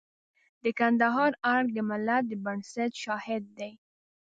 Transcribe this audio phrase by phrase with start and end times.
[0.63, 3.71] د کندهار ارګ د ملت د بنسټ شاهد دی.